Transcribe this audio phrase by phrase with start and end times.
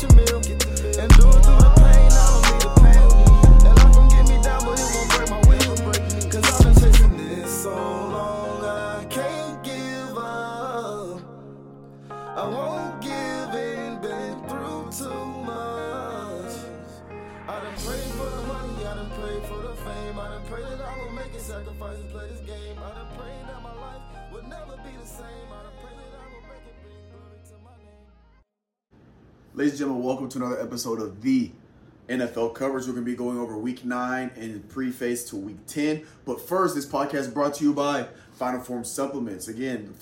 [0.00, 0.37] cash
[29.78, 31.52] and gentlemen, welcome to another episode of the
[32.08, 32.88] NFL coverage.
[32.88, 36.04] We're going to be going over week nine and preface to week 10.
[36.24, 39.46] But first, this podcast is brought to you by Final Form Supplements.
[39.46, 39.94] Again,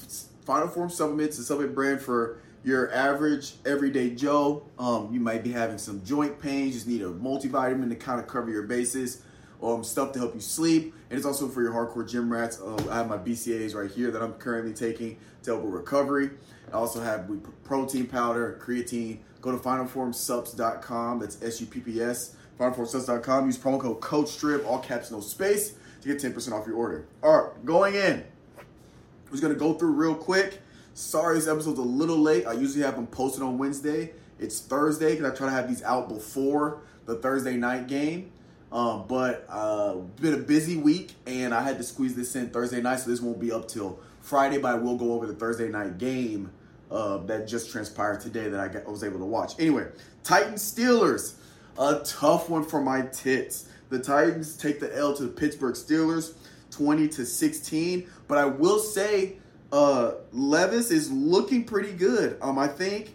[0.47, 4.67] Final Form Supplements is a supplement brand for your average everyday Joe.
[4.79, 8.27] Um, you might be having some joint pains, just need a multivitamin to kind of
[8.27, 9.20] cover your bases.
[9.62, 12.61] Um, stuff to help you sleep, and it's also for your hardcore gym rats.
[12.61, 16.31] Uh, I have my BCAAs right here that I'm currently taking to help with recovery.
[16.69, 17.31] I also have
[17.65, 19.20] protein powder, creatine.
[19.41, 21.19] Go to finalformsupps.com.
[21.19, 22.37] That's S U P P S.
[22.59, 23.47] Finalformsupps.com.
[23.47, 27.06] Use promo code COACHSTRIP, all caps, no space, to get 10% off your order.
[27.23, 28.25] All right, going in.
[28.59, 30.61] I'm just gonna go through real quick.
[30.95, 32.47] Sorry, this episode's a little late.
[32.47, 34.12] I usually have them posted on Wednesday.
[34.39, 38.33] It's Thursday because I try to have these out before the Thursday night game.
[38.73, 42.81] Um, but uh, been a busy week, and I had to squeeze this in Thursday
[42.81, 44.59] night, so this won't be up till Friday.
[44.59, 46.50] But I will go over the Thursday night game
[46.91, 49.55] uh, that just transpired today that I, got, I was able to watch.
[49.59, 49.87] Anyway,
[50.23, 51.34] Titans Steelers,
[51.78, 53.69] a tough one for my tits.
[53.89, 56.34] The Titans take the L to the Pittsburgh Steelers,
[56.70, 58.09] twenty to sixteen.
[58.28, 59.37] But I will say,
[59.73, 62.39] uh, Levis is looking pretty good.
[62.41, 63.15] Um, I think,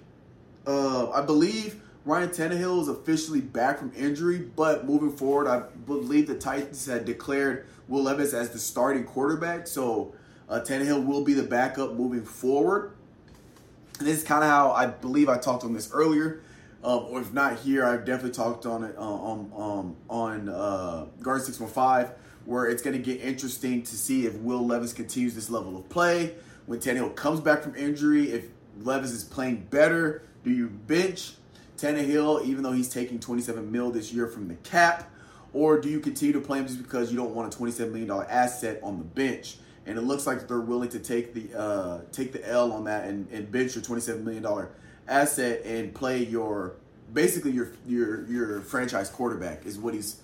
[0.66, 1.82] uh, I believe.
[2.04, 7.06] Ryan Tannehill is officially back from injury, but moving forward, I believe the Titans had
[7.06, 9.68] declared Will Levis as the starting quarterback.
[9.68, 10.16] So
[10.50, 12.94] uh, Tannehill will be the backup moving forward.
[14.04, 16.42] This is kind of how I believe I talked on this earlier,
[16.84, 21.06] um, or if not here, I've definitely talked on it uh, on um, on uh,
[21.22, 22.12] Guard Six One Five,
[22.46, 25.88] where it's going to get interesting to see if Will Levis continues this level of
[25.90, 26.34] play
[26.66, 28.32] when Tannehill comes back from injury.
[28.32, 28.46] If
[28.80, 31.34] Levis is playing better, do you bench
[31.78, 35.12] Tannehill even though he's taking 27 mil this year from the cap,
[35.54, 38.08] or do you continue to play him just because you don't want a 27 million
[38.08, 39.58] dollar asset on the bench?
[39.86, 43.08] And it looks like they're willing to take the uh, take the L on that
[43.08, 44.70] and, and bench your 27 million dollar
[45.08, 46.76] asset and play your
[47.14, 50.22] basically your your your franchise quarterback is what he's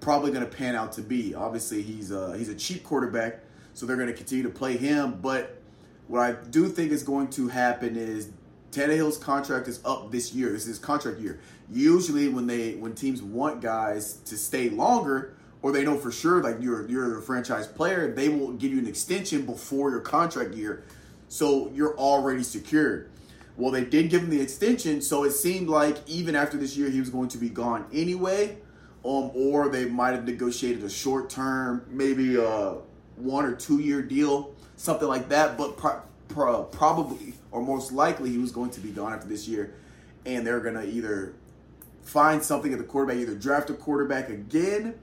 [0.00, 1.34] probably going to pan out to be.
[1.34, 3.40] Obviously, he's a, he's a cheap quarterback,
[3.74, 5.18] so they're going to continue to play him.
[5.20, 5.60] But
[6.08, 8.30] what I do think is going to happen is
[8.70, 10.50] Tannehill's contract is up this year.
[10.52, 11.40] This is his contract year.
[11.70, 15.35] Usually, when they when teams want guys to stay longer,
[15.66, 18.78] or they know for sure like you're you're a franchise player, they will give you
[18.78, 20.84] an extension before your contract year,
[21.26, 23.10] so you're already secured.
[23.56, 26.88] Well, they did give him the extension, so it seemed like even after this year,
[26.88, 28.58] he was going to be gone anyway.
[29.04, 32.76] Um, or they might have negotiated a short term, maybe a
[33.16, 35.58] one or two year deal, something like that.
[35.58, 39.48] But pro- pro- probably or most likely he was going to be gone after this
[39.48, 39.74] year,
[40.24, 41.34] and they're gonna either
[42.04, 44.94] find something at the quarterback, either draft a quarterback again,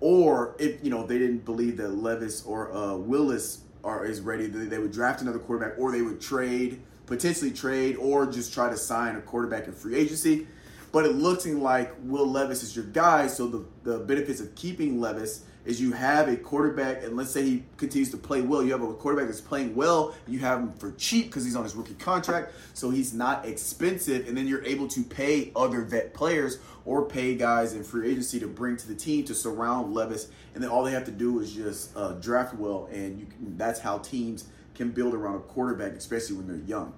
[0.00, 4.46] or if you know they didn't believe that Levis or uh, Willis are is ready,
[4.46, 8.76] they, would draft another quarterback, or they would trade, potentially trade, or just try to
[8.76, 10.46] sign a quarterback in free agency.
[10.90, 15.00] But it looks like Will Levis is your guy, so the, the benefits of keeping
[15.00, 18.62] Levis is you have a quarterback, and let's say he continues to play well.
[18.62, 21.62] You have a quarterback that's playing well, you have him for cheap because he's on
[21.62, 26.14] his rookie contract, so he's not expensive, and then you're able to pay other vet
[26.14, 30.30] players or pay guys in free agency to bring to the team to surround Levis,
[30.54, 33.78] and then all they have to do is just uh, draft well, and can, that's
[33.78, 36.94] how teams can build around a quarterback, especially when they're young.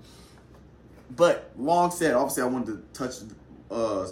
[1.16, 3.16] But long said, obviously, I wanted to touch
[3.68, 4.06] uh,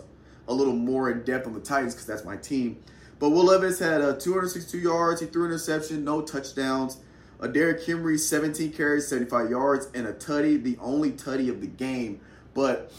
[0.49, 2.83] a little more in depth on the Titans because that's my team.
[3.19, 5.21] But Will Levis had uh, 262 yards.
[5.21, 6.99] He threw an interception, no touchdowns.
[7.41, 11.67] Uh, Derrick Henry, 17 carries, 75 yards, and a tutty, the only tutty of the
[11.67, 12.21] game.
[12.55, 12.93] But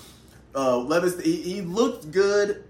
[0.55, 2.63] uh, Levis, he, he looked good,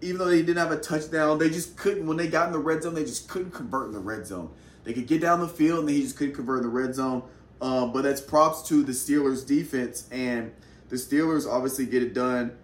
[0.00, 1.38] even though he didn't have a touchdown.
[1.38, 3.92] They just couldn't, when they got in the red zone, they just couldn't convert in
[3.92, 4.50] the red zone.
[4.84, 7.22] They could get down the field, and he just couldn't convert in the red zone.
[7.60, 10.52] Um, but that's props to the Steelers' defense, and
[10.90, 12.56] the Steelers obviously get it done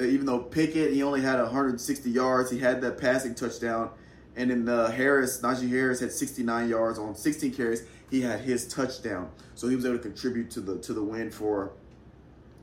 [0.00, 3.90] even though Pickett he only had 160 yards, he had that passing touchdown,
[4.36, 7.82] and then uh, Harris, Najee Harris had 69 yards on 16 carries.
[8.10, 11.30] He had his touchdown, so he was able to contribute to the to the win
[11.30, 11.72] for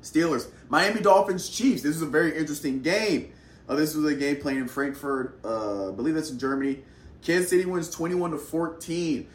[0.02, 0.50] Steelers.
[0.70, 1.81] Miami Dolphins Chiefs.
[1.81, 3.34] This is a very interesting game.
[3.68, 5.40] Uh, this was a game playing in Frankfurt.
[5.44, 6.80] Uh, I believe that's in Germany.
[7.22, 9.28] Kansas City wins 21 to 14.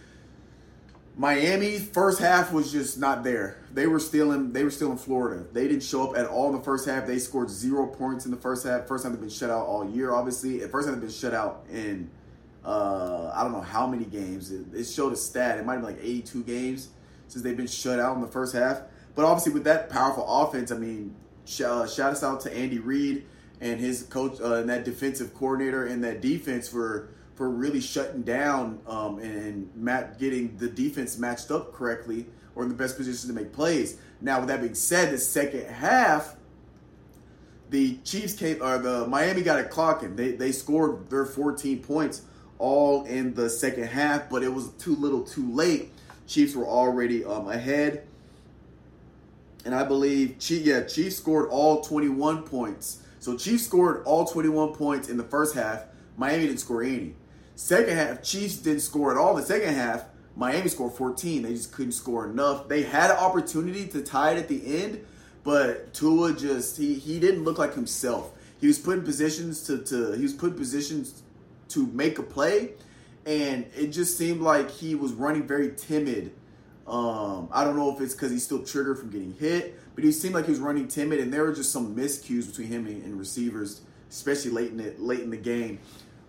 [1.16, 3.58] Miami first half was just not there.
[3.72, 5.44] They were still in they were still in Florida.
[5.52, 7.06] They didn't show up at all in the first half.
[7.06, 8.88] They scored zero points in the first half.
[8.88, 10.62] First time they've been shut out all year, obviously.
[10.62, 12.10] At first time they've been shut out in
[12.64, 14.50] uh, I don't know how many games.
[14.50, 15.58] It, it showed a stat.
[15.58, 16.88] It might have been like 82 games
[17.28, 18.82] since they've been shut out in the first half.
[19.14, 21.14] But obviously with that powerful offense, I mean,
[21.44, 23.24] sh- uh, shout us out to Andy Reid
[23.60, 28.22] and his coach uh, and that defensive coordinator and that defense for for really shutting
[28.22, 33.28] down um, and Matt getting the defense matched up correctly or in the best position
[33.28, 33.98] to make plays.
[34.20, 36.36] Now, with that being said, the second half,
[37.70, 40.16] the Chiefs came or the Miami got it clocking.
[40.16, 42.22] They they scored their 14 points
[42.58, 45.90] all in the second half, but it was too little, too late.
[46.26, 48.06] Chiefs were already um, ahead,
[49.64, 53.00] and I believe Chief, yeah, Chiefs scored all 21 points.
[53.18, 55.84] So Chiefs scored all 21 points in the first half.
[56.16, 57.14] Miami didn't score any.
[57.56, 59.34] Second half, Chiefs didn't score at all.
[59.34, 60.06] The second half,
[60.36, 61.42] Miami scored 14.
[61.42, 62.68] They just couldn't score enough.
[62.68, 65.04] They had an opportunity to tie it at the end,
[65.44, 68.32] but Tua just he he didn't look like himself.
[68.60, 71.22] He was put in positions to, to he was put in positions
[71.68, 72.72] to make a play,
[73.24, 76.32] and it just seemed like he was running very timid.
[76.86, 80.12] Um, I don't know if it's because he's still triggered from getting hit, but he
[80.12, 83.02] seemed like he was running timid, and there were just some miscues between him and,
[83.04, 83.80] and receivers,
[84.10, 85.78] especially late in it late in the game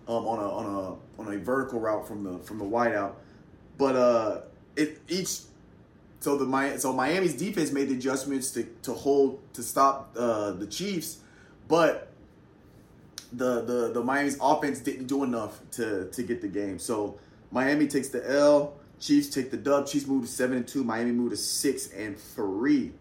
[0.08, 3.14] um, on a on a on a vertical route from the from the wideout.
[3.78, 4.40] But uh,
[4.76, 5.40] it each
[6.20, 10.66] so the so Miami's defense made the adjustments to to hold to stop uh, the
[10.66, 11.18] Chiefs,
[11.68, 12.10] but
[13.32, 16.78] the the the Miami's offense didn't do enough to to get the game.
[16.78, 17.18] So
[17.50, 18.74] Miami takes the L.
[18.98, 19.86] Chiefs take the dub.
[19.86, 20.82] Chiefs move to seven and two.
[20.82, 22.92] Miami move to six and three.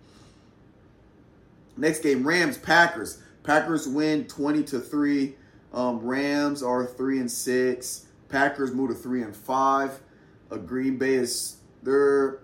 [1.77, 3.21] Next game, Rams Packers.
[3.43, 5.35] Packers win twenty to three.
[5.75, 8.07] Um, Rams are three and six.
[8.29, 9.99] Packers move to three and five.
[10.49, 12.39] Uh, Green Bay is they're.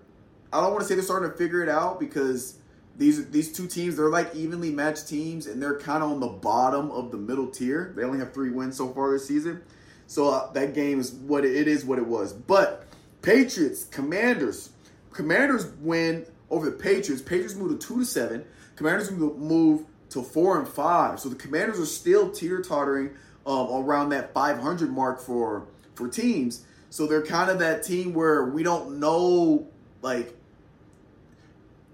[0.52, 2.58] I don't want to say they're starting to figure it out because
[2.96, 6.28] these these two teams they're like evenly matched teams and they're kind of on the
[6.28, 7.94] bottom of the middle tier.
[7.96, 9.62] They only have three wins so far this season,
[10.06, 11.86] so uh, that game is what it, it is.
[11.86, 12.86] What it was, but
[13.22, 14.70] Patriots, Commanders,
[15.12, 17.22] Commanders win over the Patriots.
[17.22, 18.44] Patriots move to two to seven.
[18.76, 21.20] Commanders move to four and five.
[21.20, 23.10] So the Commanders are still teeter tottering
[23.46, 26.64] um, around that 500 mark for for teams.
[26.90, 29.66] So they're kind of that team where we don't know
[30.02, 30.34] like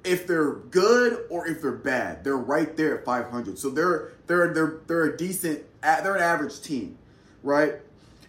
[0.05, 2.25] if they're good or if they're bad.
[2.25, 3.59] They're right there at 500.
[3.59, 6.99] So they're they're they're they're a decent they're an average team,
[7.43, 7.75] right?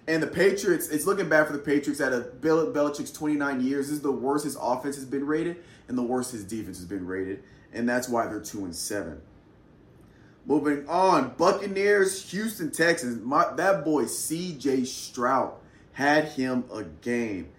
[0.08, 3.90] And the Patriots, it's looking bad for the Patriots at a Bill Belichick's 29 years.
[3.90, 5.58] This is the worst his offense has been rated
[5.88, 7.44] and the worst his defense has been rated.
[7.74, 9.22] And that's why they're 2 and 7.
[10.46, 13.22] Moving on, Buccaneers, Houston Texans.
[13.24, 14.86] My, that boy C.J.
[14.86, 15.54] Stroud
[15.94, 17.52] had him a game.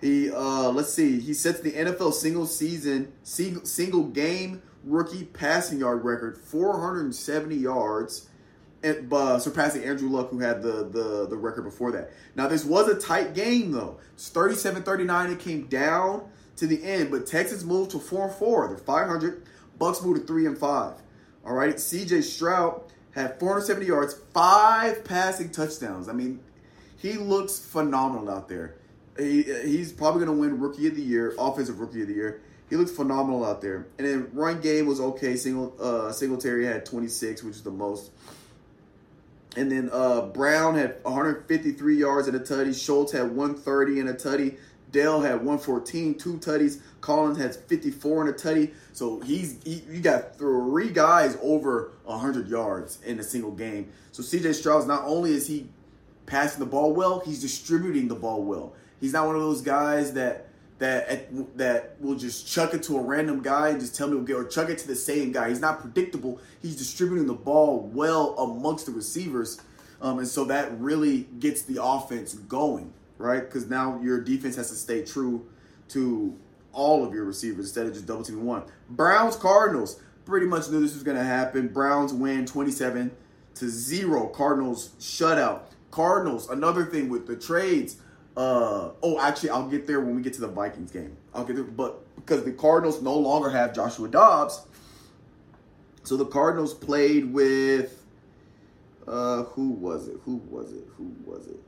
[0.00, 5.78] He uh, let's see, he sets the NFL single season single, single game rookie passing
[5.80, 8.28] yard record, 470 yards,
[8.82, 12.12] and uh, surpassing Andrew Luck, who had the, the the record before that.
[12.34, 13.98] Now this was a tight game though.
[14.14, 15.32] It's 37-39.
[15.32, 18.68] It came down to the end, but Texans moved to four and four.
[18.68, 19.42] They're 500.
[19.78, 20.94] Bucks moved to three and five.
[21.46, 22.22] All right, C.J.
[22.22, 22.82] Stroud
[23.12, 26.08] had 470 yards, five passing touchdowns.
[26.08, 26.40] I mean,
[26.98, 28.74] he looks phenomenal out there.
[29.16, 32.42] He, he's probably going to win Rookie of the Year, Offensive Rookie of the Year.
[32.68, 33.86] He looks phenomenal out there.
[33.96, 35.36] And then run game was okay.
[35.36, 38.10] Single uh, Singletary had 26, which is the most.
[39.56, 42.74] And then uh, Brown had 153 yards and a tutty.
[42.74, 44.58] Schultz had 130 and a tutty.
[44.96, 46.80] Dell had 114, two tutties.
[47.02, 48.72] Collins has 54 and a tutty.
[48.94, 53.92] So he's he, you got three guys over 100 yards in a single game.
[54.12, 55.68] So CJ Stroud not only is he
[56.24, 58.72] passing the ball well, he's distributing the ball well.
[58.98, 60.48] He's not one of those guys that
[60.78, 64.44] that that will just chuck it to a random guy and just tell me or
[64.44, 65.50] chuck it to the same guy.
[65.50, 66.40] He's not predictable.
[66.62, 69.60] He's distributing the ball well amongst the receivers,
[70.00, 73.40] um, and so that really gets the offense going, right?
[73.40, 75.46] Because now your defense has to stay true
[75.88, 76.36] to
[76.72, 78.62] all of your receivers instead of just double teaming one.
[78.90, 81.68] Browns Cardinals pretty much knew this was going to happen.
[81.68, 83.10] Browns win 27
[83.54, 84.28] to 0.
[84.28, 85.62] Cardinals shutout.
[85.90, 87.96] Cardinals, another thing with the trades.
[88.36, 91.16] Uh, oh, actually, I'll get there when we get to the Vikings game.
[91.32, 94.60] I'll get there, but because the Cardinals no longer have Joshua Dobbs,
[96.02, 98.04] so the Cardinals played with
[99.08, 100.18] uh, who was it?
[100.24, 100.84] Who was it?
[100.98, 101.60] Who was it?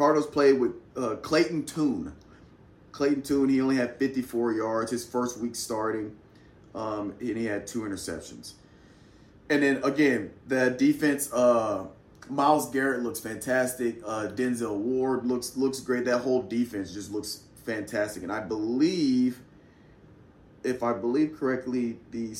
[0.00, 2.14] Cardinals played with uh, Clayton Tune.
[2.90, 6.16] Clayton Tune, he only had 54 yards his first week starting,
[6.74, 8.54] um, and he had two interceptions.
[9.50, 11.84] And then again, the defense, uh,
[12.30, 14.00] Myles Garrett looks fantastic.
[14.02, 16.06] Uh, Denzel Ward looks looks great.
[16.06, 18.22] That whole defense just looks fantastic.
[18.22, 19.42] And I believe,
[20.64, 22.34] if I believe correctly, the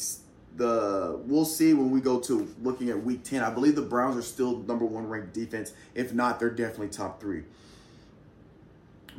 [0.56, 3.42] the we'll see when we go to looking at week ten.
[3.42, 5.72] I believe the Browns are still number one ranked defense.
[5.94, 7.44] If not, they're definitely top three.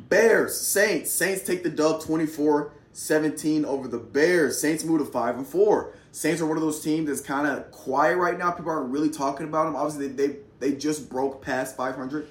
[0.08, 1.10] Bears, Saints.
[1.10, 4.60] Saints take the dub 24-17 over the Bears.
[4.60, 5.94] Saints move to 5 and 4.
[6.10, 8.50] Saints are one of those teams that's kind of quiet right now.
[8.50, 9.76] People aren't really talking about them.
[9.76, 12.28] Obviously, they they, they just broke past 500.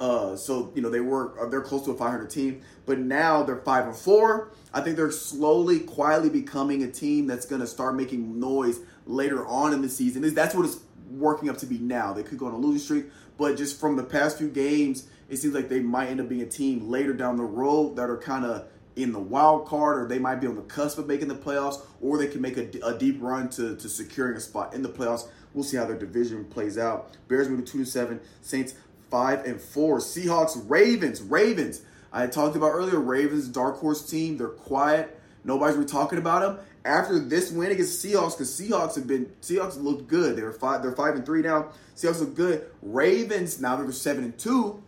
[0.00, 3.42] Uh, so you know they were uh, they're close to a 500 team, but now
[3.42, 4.50] they're five and four.
[4.72, 9.46] I think they're slowly, quietly becoming a team that's going to start making noise later
[9.46, 10.22] on in the season.
[10.34, 12.12] That's what it's working up to be now.
[12.12, 15.38] They could go on a losing streak, but just from the past few games, it
[15.38, 18.18] seems like they might end up being a team later down the road that are
[18.18, 21.28] kind of in the wild card, or they might be on the cusp of making
[21.28, 24.74] the playoffs, or they can make a, a, deep run to, to securing a spot
[24.74, 25.28] in the playoffs.
[25.54, 27.16] We'll see how their division plays out.
[27.28, 28.74] Bears moving two to seven, Saints
[29.10, 31.82] five and four, Seahawks, Ravens, Ravens.
[32.12, 34.36] I talked about earlier, Ravens dark horse team.
[34.36, 35.18] They're quiet.
[35.44, 36.66] Nobody's really talking about them.
[36.84, 40.36] After this win against the Seahawks, because Seahawks have been Seahawks looked good.
[40.36, 40.82] They're five.
[40.82, 41.68] They're five and three now.
[41.94, 42.66] Seahawks look good.
[42.82, 44.82] Ravens now they're seven and two.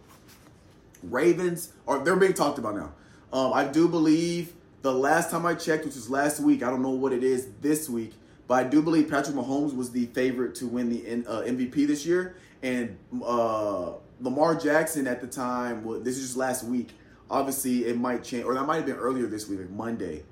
[1.03, 2.93] Ravens are they're being talked about now.
[3.33, 6.83] Um, I do believe the last time I checked, which was last week, I don't
[6.83, 8.13] know what it is this week,
[8.49, 12.05] but I do believe Patrick Mahomes was the favorite to win the uh, MVP this
[12.05, 15.85] year, and uh, Lamar Jackson at the time.
[15.85, 16.91] Well, this is just last week.
[17.33, 20.23] Obviously, it might change, or that might have been earlier this week, like Monday,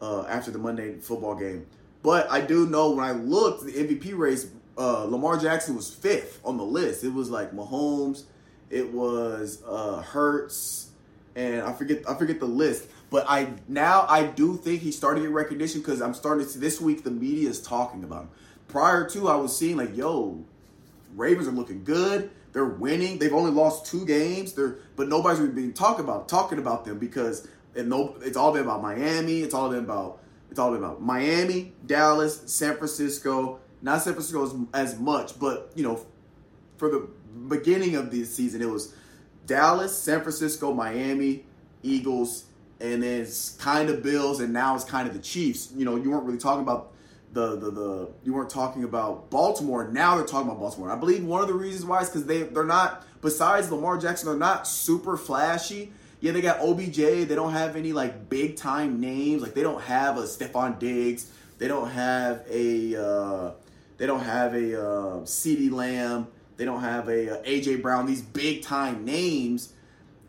[0.00, 1.66] uh, after the Monday football game.
[2.02, 4.46] But I do know when I looked, the MVP race,
[4.78, 7.02] uh, Lamar Jackson was fifth on the list.
[7.02, 8.22] It was like Mahomes,
[8.70, 10.90] it was uh, Hurts,
[11.34, 12.86] and I forget I forget the list.
[13.10, 16.52] But I now I do think he's starting to get recognition because I'm starting to
[16.52, 18.28] see this week the media is talking about him.
[18.68, 20.44] Prior to I was seeing like, yo,
[21.16, 22.30] Ravens are looking good.
[22.54, 23.18] They're winning.
[23.18, 24.54] They've only lost two games.
[24.54, 28.52] They're but nobody's really being talk about talking about them because it no, it's all
[28.52, 29.40] been about Miami.
[29.40, 30.20] It's all been about
[30.50, 33.58] it's all been about Miami, Dallas, San Francisco.
[33.82, 36.00] Not San Francisco as, as much, but you know,
[36.78, 37.08] for the
[37.48, 38.94] beginning of the season, it was
[39.46, 41.44] Dallas, San Francisco, Miami,
[41.82, 42.44] Eagles,
[42.80, 45.70] and then it's kind of Bills, and now it's kind of the Chiefs.
[45.76, 46.92] You know, you weren't really talking about
[47.34, 49.88] the the the you weren't talking about Baltimore.
[49.88, 50.90] Now they're talking about Baltimore.
[50.90, 54.28] I believe one of the reasons why is because they they're not besides Lamar Jackson,
[54.28, 55.92] they're not super flashy.
[56.20, 56.96] Yeah, they got OBJ.
[56.96, 59.42] They don't have any like big time names.
[59.42, 61.30] Like they don't have a Stefon Diggs.
[61.58, 63.50] They don't have a uh,
[63.98, 66.28] they don't have a uh, CeeDee Lamb.
[66.56, 68.06] They don't have a, a AJ Brown.
[68.06, 69.72] These big time names,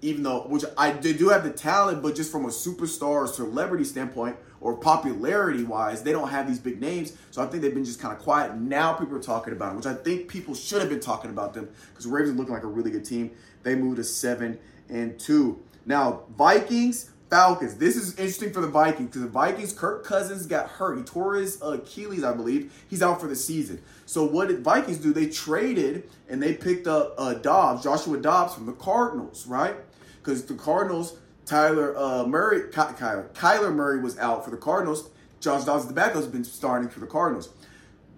[0.01, 3.27] even though which I they do have the talent, but just from a superstar or
[3.27, 7.13] celebrity standpoint or popularity wise, they don't have these big names.
[7.29, 8.55] So I think they've been just kind of quiet.
[8.55, 11.53] Now people are talking about them, which I think people should have been talking about
[11.53, 13.29] them because Ravens looking like a really good team.
[13.62, 14.57] They moved to seven
[14.89, 15.62] and two.
[15.86, 17.12] Now Vikings.
[17.29, 17.75] Falcons.
[17.75, 20.98] This is interesting for the Vikings because the Vikings, Kirk Cousins got hurt.
[20.98, 22.72] He tore his Achilles, I believe.
[22.88, 23.81] He's out for the season.
[24.05, 25.12] So what did Vikings do?
[25.12, 29.75] They traded and they picked up uh, Dobbs, Joshua Dobbs from the Cardinals, right?
[30.22, 35.09] Because the Cardinals, Tyler uh, Murray, Ky- Kyler, Kyler Murray was out for the Cardinals.
[35.39, 37.49] Josh Dobbs, the backup, has been starting for the Cardinals.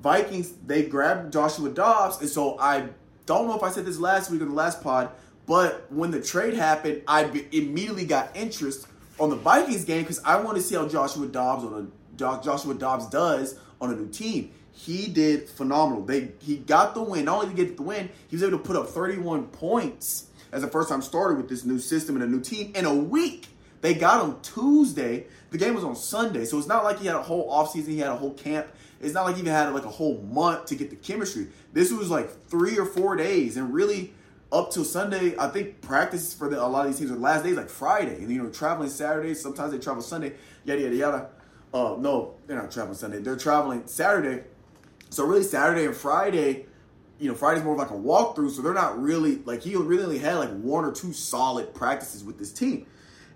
[0.02, 2.88] Vikings, they grabbed Joshua Dobbs, and so I
[3.26, 5.10] don't know if I said this last week or the last pod,
[5.46, 8.88] but when the trade happened, I immediately got interest
[9.20, 12.74] on the Vikings game because I want to see how Joshua Dobbs on a Joshua
[12.74, 14.52] Dobbs does on a new team.
[14.72, 16.04] He did phenomenal.
[16.04, 17.26] They he got the win.
[17.26, 20.27] Not only did he get the win, he was able to put up 31 points
[20.52, 22.94] as a first time starter with this new system and a new team in a
[22.94, 23.48] week.
[23.82, 25.28] They got him Tuesday.
[25.52, 27.90] The game was on Sunday, so it's not like he had a whole offseason.
[27.90, 28.68] He had a whole camp.
[29.00, 31.48] It's not like he even had like a whole month to get the chemistry.
[31.74, 34.14] This was like three or four days, and really
[34.52, 37.44] up till Sunday, I think practice for the, a lot of these teams are last
[37.44, 39.34] days like Friday, and you know traveling Saturday.
[39.34, 40.34] Sometimes they travel Sunday.
[40.66, 41.30] Yada yada yada.
[41.74, 43.20] Uh, no, they're not traveling Sunday.
[43.20, 44.44] They're traveling Saturday.
[45.10, 46.66] So really Saturday and Friday,
[47.20, 48.52] you know, Friday's more of like a walkthrough.
[48.52, 52.24] So they're not really like he really only had like one or two solid practices
[52.24, 52.86] with this team.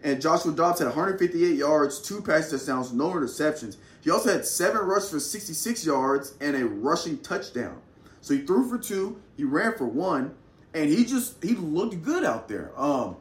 [0.04, 3.78] And Joshua Dobbs had 158 yards, two pass touchdowns, no interceptions.
[4.02, 7.80] He also had seven rushes for 66 yards and a rushing touchdown.
[8.22, 10.36] So he threw for two, he ran for one,
[10.74, 12.72] and he just he looked good out there.
[12.80, 13.18] Um,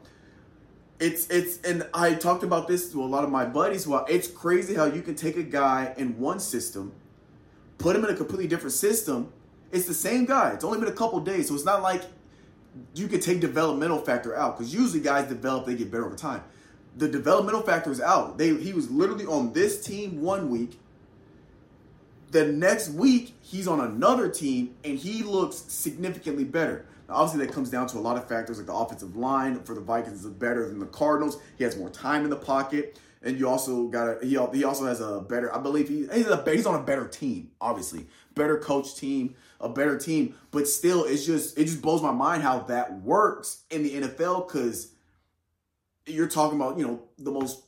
[0.99, 3.87] it's it's and I talked about this to a lot of my buddies.
[3.87, 6.93] Well, it's crazy how you can take a guy in one system,
[7.77, 9.33] put him in a completely different system.
[9.71, 10.51] It's the same guy.
[10.51, 12.03] It's only been a couple days, so it's not like
[12.95, 16.43] you can take developmental factor out because usually guys develop, they get better over time.
[16.97, 18.37] The developmental factor is out.
[18.37, 20.77] They he was literally on this team one week,
[22.31, 26.85] the next week he's on another team and he looks significantly better.
[27.07, 29.75] Now, obviously, that comes down to a lot of factors like the offensive line for
[29.75, 31.37] the Vikings is better than the Cardinals.
[31.57, 34.85] He has more time in the pocket, and you also got a he, he also
[34.85, 35.53] has a better.
[35.53, 39.69] I believe he, he's a he's on a better team, obviously, better coach team, a
[39.69, 40.35] better team.
[40.51, 44.47] But still, it's just it just blows my mind how that works in the NFL
[44.47, 44.91] because
[46.05, 47.63] you're talking about you know the most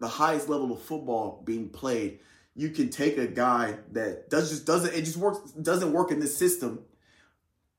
[0.00, 2.18] the highest level of football being played
[2.54, 6.20] you can take a guy that does just doesn't it just works doesn't work in
[6.20, 6.80] this system.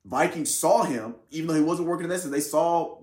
[0.05, 2.97] Vikings saw him, even though he wasn't working in this, and they saw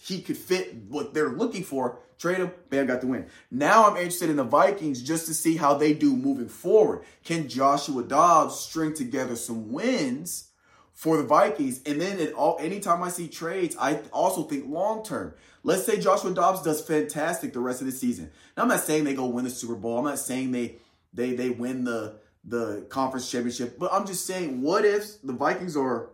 [0.00, 1.98] he could fit what they're looking for.
[2.18, 3.26] Trade him, bam, got the win.
[3.50, 7.04] Now I'm interested in the Vikings just to see how they do moving forward.
[7.24, 10.48] Can Joshua Dobbs string together some wins
[10.92, 11.82] for the Vikings?
[11.84, 15.34] And then at all anytime I see trades, I also think long term.
[15.62, 18.30] Let's say Joshua Dobbs does fantastic the rest of the season.
[18.56, 19.98] Now I'm not saying they go win the Super Bowl.
[19.98, 20.76] I'm not saying they
[21.12, 23.78] they they win the the conference championship.
[23.78, 26.10] But I'm just saying, what if the Vikings are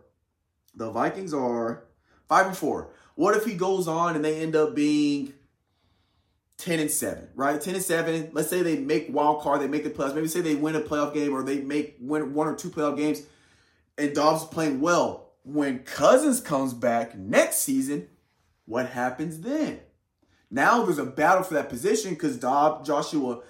[0.75, 1.85] the Vikings are
[2.27, 2.89] five and four?
[3.15, 5.33] What if he goes on and they end up being
[6.57, 7.59] 10 and 7, right?
[7.59, 8.29] 10 and 7.
[8.33, 10.15] Let's say they make wild card, they make the playoffs.
[10.15, 12.97] Maybe say they win a playoff game or they make win one or two playoff
[12.97, 13.23] games
[13.97, 15.31] and Dobbs playing well.
[15.43, 18.07] When Cousins comes back next season,
[18.65, 19.79] what happens then?
[20.49, 23.41] Now there's a battle for that position because Dobbs, Joshua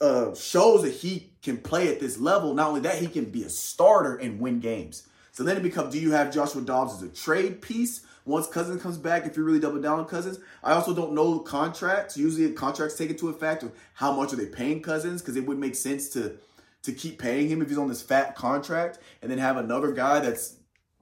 [0.00, 2.54] uh, shows that he can play at this level.
[2.54, 5.06] Not only that, he can be a starter and win games.
[5.34, 8.80] So then it becomes do you have Joshua Dobbs as a trade piece once Cousins
[8.80, 10.38] comes back if you really double down on Cousins?
[10.62, 12.16] I also don't know contracts.
[12.16, 15.58] Usually contracts take into effect of how much are they paying Cousins because it would
[15.58, 16.36] make sense to
[16.84, 20.20] to keep paying him if he's on this fat contract and then have another guy
[20.20, 20.56] that's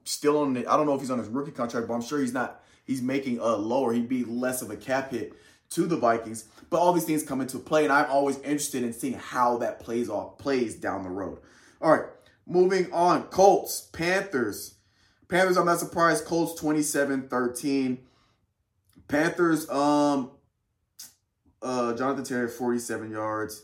[0.05, 2.19] still on the, I don't know if he's on his rookie contract, but I'm sure
[2.19, 3.93] he's not he's making a lower.
[3.93, 5.33] He'd be less of a cap hit
[5.71, 6.45] to the Vikings.
[6.71, 9.79] But all these things come into play, and I'm always interested in seeing how that
[9.79, 11.37] plays off plays down the road.
[11.81, 12.05] All right,
[12.45, 13.23] moving on.
[13.23, 14.75] Colts, Panthers.
[15.27, 16.25] Panthers, I'm not surprised.
[16.25, 17.97] Colts 27-13.
[19.07, 20.31] Panthers, um,
[21.61, 23.63] uh, Jonathan Taylor, 47 yards.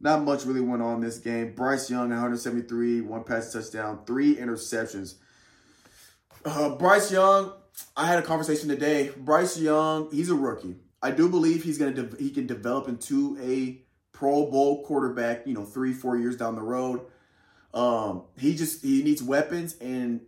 [0.00, 1.54] Not much really went on this game.
[1.54, 5.14] Bryce Young, 173, one pass touchdown, three interceptions.
[6.44, 7.52] Uh, Bryce Young,
[7.96, 9.10] I had a conversation today.
[9.16, 10.76] Bryce Young, he's a rookie.
[11.02, 15.46] I do believe he's gonna de- he can develop into a Pro Bowl quarterback.
[15.46, 17.00] You know, three four years down the road.
[17.74, 20.20] Um, he just he needs weapons and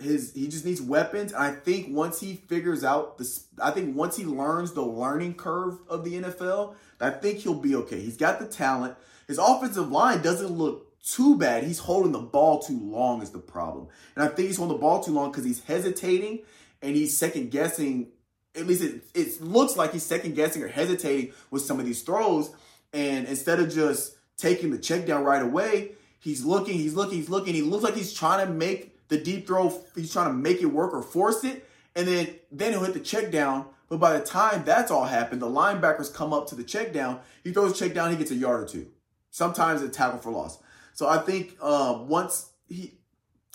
[0.00, 1.34] his he just needs weapons.
[1.34, 5.78] I think once he figures out this, I think once he learns the learning curve
[5.88, 8.00] of the NFL, I think he'll be okay.
[8.00, 8.96] He's got the talent.
[9.26, 11.64] His offensive line doesn't look too bad.
[11.64, 14.80] He's holding the ball too long is the problem, and I think he's holding the
[14.80, 16.40] ball too long because he's hesitating
[16.80, 18.08] and he's second guessing
[18.54, 22.02] at least it, it looks like he's second guessing or hesitating with some of these
[22.02, 22.50] throws.
[22.92, 27.28] And instead of just taking the check down right away, he's looking, he's looking, he's
[27.28, 27.54] looking.
[27.54, 30.66] He looks like he's trying to make the deep throw, he's trying to make it
[30.66, 31.68] work or force it.
[31.96, 33.66] And then, then he'll hit the check down.
[33.88, 37.20] But by the time that's all happened, the linebackers come up to the check down.
[37.42, 38.88] He throws check down, he gets a yard or two.
[39.30, 40.58] Sometimes a tackle for loss.
[40.92, 42.98] So I think uh, once he,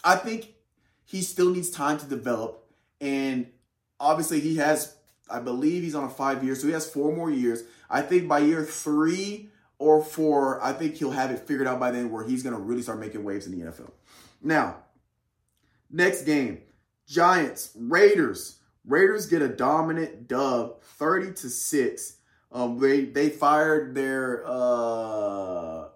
[0.04, 0.54] I think
[1.06, 2.66] he still needs time to develop.
[3.00, 3.48] And
[4.00, 4.96] obviously he has,
[5.30, 7.64] I believe he's on a five year, so he has four more years.
[7.90, 11.92] I think by year three or for I think he'll have it figured out by
[11.92, 13.92] then where he's going to really start making waves in the NFL.
[14.42, 14.78] Now,
[15.90, 16.62] next game
[17.08, 18.60] Giants, Raiders.
[18.86, 22.18] Raiders get a dominant dub, 30 to 6.
[22.52, 25.88] Um, they they fired their uh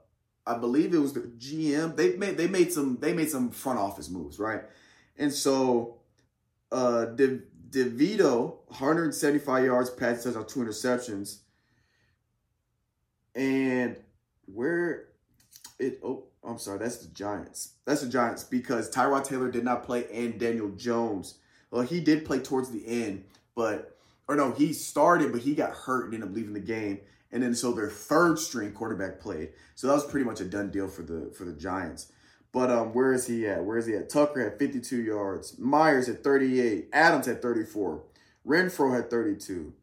[0.46, 1.96] I believe it was the GM.
[1.96, 4.62] They made they made some they made some front office moves, right?
[5.18, 5.98] And so
[6.72, 11.40] uh De, DeVito, 175 yards, pass touchdown, two interceptions.
[13.36, 13.67] And
[14.48, 15.06] where
[15.80, 17.74] it oh I'm sorry, that's the Giants.
[17.86, 21.36] That's the Giants because Tyrod Taylor did not play and Daniel Jones.
[21.72, 25.72] Well, he did play towards the end, but or no, he started, but he got
[25.72, 27.00] hurt and ended up leaving the game.
[27.32, 29.50] And then so their third string quarterback played.
[29.76, 32.12] So that was pretty much a done deal for the for the Giants.
[32.54, 33.64] But um, where is he at?
[33.64, 34.10] Where is he at?
[34.10, 35.60] Tucker had 52 yards.
[35.60, 36.90] Meyers had 38.
[36.94, 38.04] Adams had 34.
[38.48, 39.74] Renfrow had 32.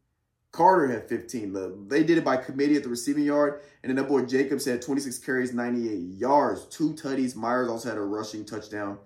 [0.55, 1.51] Carter had 15.
[1.51, 3.59] The, they did it by committee at the receiving yard.
[3.83, 7.35] And then that boy Jacobs had 26 carries, 98 yards, two tutties.
[7.35, 8.97] Meyers also had a rushing touchdown.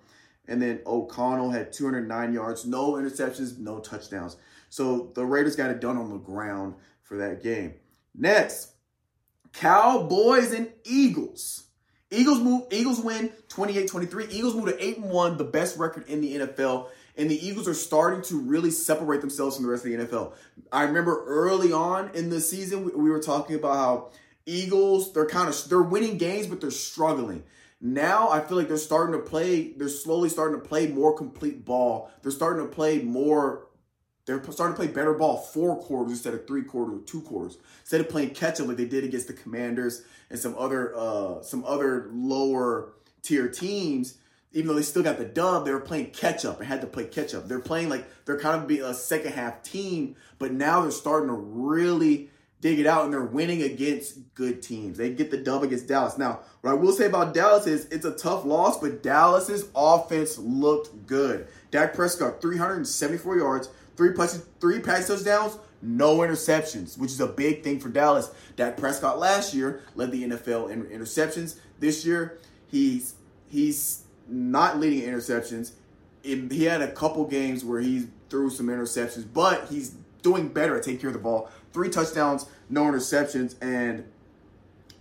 [0.48, 4.38] And then O'Connell had 209 yards, no interceptions, no touchdowns.
[4.70, 7.74] So the Raiders got it done on the ground for that game.
[8.14, 8.74] Next,
[9.52, 11.64] Cowboys and Eagles.
[12.12, 12.68] Eagles move.
[12.72, 14.32] Eagles win 28-23.
[14.32, 16.90] Eagles move to 8 and 1, the best record in the NFL.
[17.20, 20.32] And the Eagles are starting to really separate themselves from the rest of the NFL.
[20.72, 24.12] I remember early on in the season, we, we were talking about how
[24.46, 27.44] Eagles, they're kind of they're winning games, but they're struggling.
[27.82, 29.74] Now I feel like they're starting to play.
[29.74, 32.10] They're slowly starting to play more complete ball.
[32.22, 33.68] They're starting to play more.
[34.26, 37.58] They're starting to play better ball four quarters instead of three quarters or two quarters.
[37.82, 41.42] Instead of playing catch up like they did against the Commanders and some other uh,
[41.42, 44.16] some other lower tier teams.
[44.52, 46.88] Even though they still got the dub, they were playing catch up and had to
[46.88, 47.48] play catch up.
[47.48, 51.30] They're playing like they're kind of be a second half team, but now they're starting
[51.30, 52.30] to really
[52.62, 54.98] dig it out and they're winning against good teams.
[54.98, 56.18] They get the dub against Dallas.
[56.18, 60.38] Now, what I will say about Dallas is it's a tough loss, but Dallas's offense
[60.38, 61.48] looked good.
[61.72, 67.64] Dak Prescott, 374 yards, three passes, three pass touchdowns, no interceptions, which is a big
[67.64, 68.32] thing for Dallas.
[68.58, 71.56] Dak Prescott last year led the NFL in interceptions.
[71.80, 73.14] This year, he's
[73.48, 75.72] he's not leading interceptions.
[76.24, 80.84] he had a couple games where he threw some interceptions, but he's doing better at
[80.84, 81.50] taking care of the ball.
[81.74, 84.06] Three touchdowns, no interceptions, and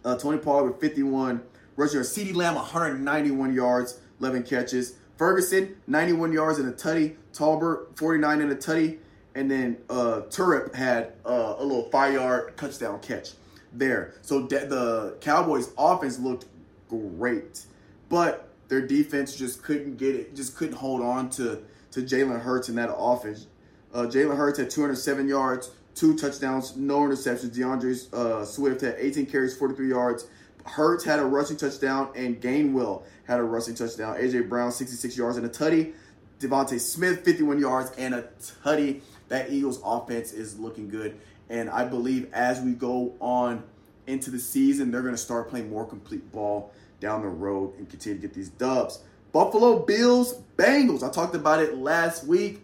[0.05, 1.43] uh, Tony Pollard with 51
[1.77, 2.01] rushing.
[2.01, 4.95] CeeDee Lamb 191 yards, 11 catches.
[5.17, 7.17] Ferguson 91 yards and a tutty.
[7.33, 8.99] Tolbert, 49 and a tutty,
[9.35, 13.31] and then uh, Turip had uh, a little five yard touchdown catch
[13.73, 14.15] there.
[14.23, 16.47] So de- the Cowboys' offense looked
[16.89, 17.63] great,
[18.09, 22.69] but their defense just couldn't get it, just couldn't hold on to to Jalen Hurts
[22.69, 23.47] in that offense.
[23.93, 27.57] Uh, Jalen Hurts had 207 yards, two touchdowns, no interceptions.
[27.57, 30.27] D'Andre uh, Swift had 18 carries, 43 yards.
[30.67, 34.17] Hurts had a rushing touchdown, and Gainwell had a rushing touchdown.
[34.17, 35.95] AJ Brown, 66 yards and a tutty.
[36.41, 38.29] DeVonta Smith, 51 yards and a
[38.63, 39.01] tutty.
[39.29, 41.19] That Eagles offense is looking good.
[41.49, 43.63] And I believe as we go on
[44.07, 47.89] into the season, they're going to start playing more complete ball down the road and
[47.89, 49.01] continue to get these dubs.
[49.33, 51.03] Buffalo Bills, Bengals.
[51.03, 52.61] I talked about it last week.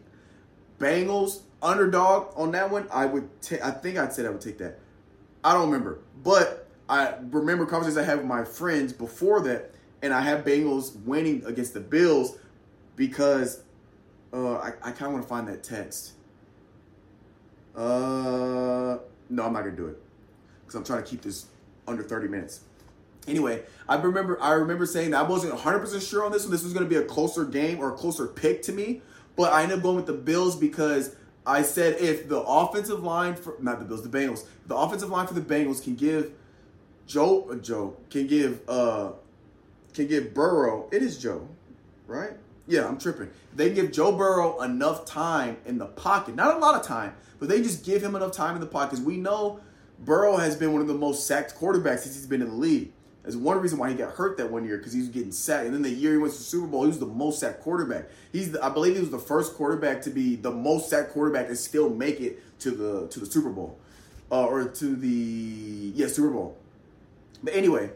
[0.78, 2.88] Bengals underdog on that one.
[2.92, 3.28] I would.
[3.42, 4.78] Ta- I think I'd said I would take that.
[5.42, 10.12] I don't remember, but I remember conversations I had with my friends before that, and
[10.12, 12.38] I had Bengals winning against the Bills
[12.96, 13.62] because
[14.32, 16.12] uh, I, I kind of want to find that text.
[17.76, 20.00] Uh, no, I'm not gonna do it
[20.60, 21.46] because I'm trying to keep this
[21.86, 22.60] under 30 minutes.
[23.26, 26.50] Anyway, I remember I remember saying that I wasn't 100% sure on this one.
[26.50, 29.02] This was going to be a closer game or a closer pick to me,
[29.36, 33.34] but I ended up going with the Bills because I said if the offensive line
[33.34, 36.32] for not the Bills, the Bengals, the offensive line for the Bengals can give
[37.06, 39.12] Joe uh, Joe can give uh
[39.94, 40.88] can give Burrow.
[40.92, 41.48] It is Joe,
[42.06, 42.32] right?
[42.66, 43.30] Yeah, I'm tripping.
[43.54, 47.48] They give Joe Burrow enough time in the pocket, not a lot of time, but
[47.48, 48.90] they just give him enough time in the pocket.
[48.90, 49.60] Because we know
[49.98, 52.92] Burrow has been one of the most sacked quarterbacks since he's been in the league.
[53.24, 55.64] That's one reason why he got hurt that one year because he was getting sacked.
[55.64, 57.62] And then the year he went to the Super Bowl, he was the most sacked
[57.62, 58.10] quarterback.
[58.32, 61.48] He's, the, I believe, he was the first quarterback to be the most sacked quarterback
[61.48, 63.78] and still make it to the to the Super Bowl,
[64.30, 66.56] uh, or to the yeah Super Bowl.
[67.42, 67.90] But anyway,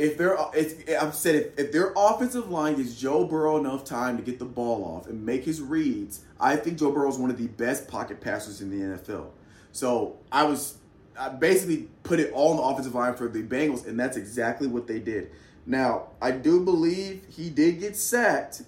[0.00, 4.22] if they're, I've said if, if their offensive line gives Joe Burrow enough time to
[4.22, 7.36] get the ball off and make his reads, I think Joe Burrow is one of
[7.36, 9.28] the best pocket passers in the NFL.
[9.72, 10.78] So I was
[11.20, 14.66] I basically put it all on the offensive line for the Bengals, and that's exactly
[14.66, 15.30] what they did.
[15.66, 18.62] Now, I do believe he did get sacked,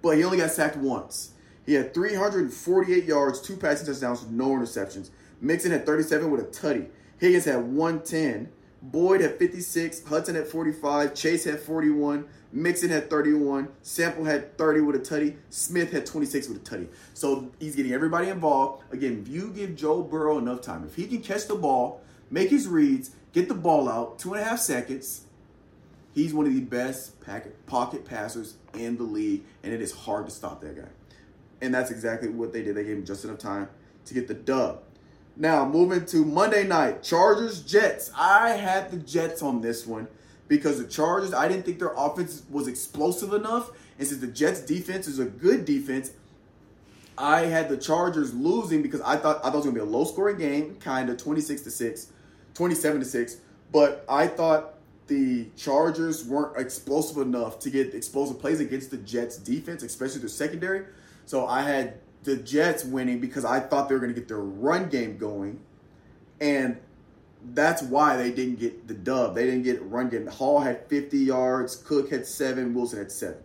[0.00, 1.32] but he only got sacked once.
[1.66, 5.10] He had 348 yards, two passing touchdowns, no interceptions.
[5.42, 6.88] Mixon had 37 with a tutty.
[7.18, 8.48] Higgins had 110.
[8.92, 10.04] Boyd had 56.
[10.04, 11.14] Hudson had 45.
[11.14, 12.26] Chase had 41.
[12.52, 13.68] Mixon had 31.
[13.82, 15.36] Sample had 30 with a tutty.
[15.50, 16.88] Smith had 26 with a tutty.
[17.12, 18.84] So he's getting everybody involved.
[18.92, 22.50] Again, if you give Joe Burrow enough time, if he can catch the ball, make
[22.50, 25.22] his reads, get the ball out, two and a half seconds,
[26.14, 27.14] he's one of the best
[27.66, 30.88] pocket passers in the league, and it is hard to stop that guy.
[31.60, 32.76] And that's exactly what they did.
[32.76, 33.68] They gave him just enough time
[34.04, 34.82] to get the dub.
[35.36, 38.10] Now, moving to Monday night, Chargers Jets.
[38.16, 40.08] I had the Jets on this one
[40.48, 43.70] because the Chargers, I didn't think their offense was explosive enough.
[43.98, 46.12] And since the Jets defense is a good defense,
[47.18, 49.84] I had the Chargers losing because I thought I thought it was gonna be a
[49.84, 52.12] low scoring game, kind of 26 to 6,
[52.54, 53.36] 27 to 6.
[53.72, 54.74] But I thought
[55.06, 60.28] the Chargers weren't explosive enough to get explosive plays against the Jets defense, especially their
[60.28, 60.86] secondary.
[61.26, 64.38] So I had the Jets winning because I thought they were going to get their
[64.38, 65.60] run game going.
[66.40, 66.76] And
[67.54, 69.34] that's why they didn't get the dub.
[69.34, 70.26] They didn't get run game.
[70.26, 73.38] Hall had 50 yards, Cook had seven, Wilson had seven.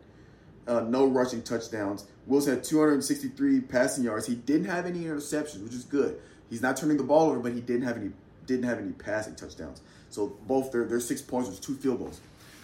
[0.67, 2.05] Uh, no rushing touchdowns.
[2.27, 4.27] Wilson had 263 passing yards.
[4.27, 6.19] He didn't have any interceptions, which is good.
[6.49, 8.11] He's not turning the ball over, but he didn't have any
[8.45, 9.81] didn't have any passing touchdowns.
[10.09, 12.19] So both their their six points was two field goals.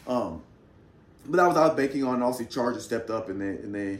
[0.07, 0.41] Um,
[1.25, 3.99] but I was out banking on obviously Chargers stepped up and they and they